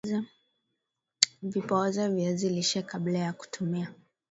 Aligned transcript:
vipooze 1.51 2.07
viazi 2.09 2.49
lishe 2.49 2.81
kabla 2.81 3.19
ya 3.19 3.33
kutumia 3.33 3.93